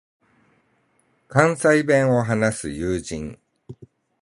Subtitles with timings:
[1.27, 3.37] 関西弁を話す友人